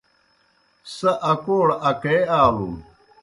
سہ 0.95 1.11
اکوڑ 1.31 1.67
اکے 1.89 2.15
آلُن۔ 2.41 2.75